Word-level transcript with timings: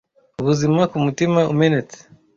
ubuzima 0.41 0.81
ku 0.91 0.97
mutima 1.05 1.39
umenetse 1.53 1.97